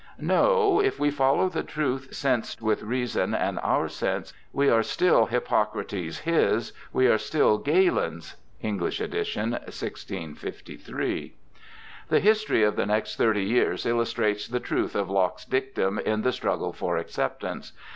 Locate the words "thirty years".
13.15-13.85